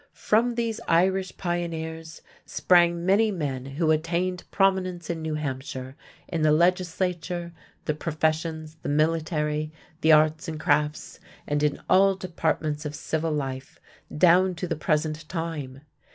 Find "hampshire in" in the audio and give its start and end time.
5.35-6.41